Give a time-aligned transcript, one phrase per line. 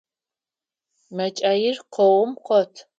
[1.15, 2.73] Мэкӏаир къогъум къот.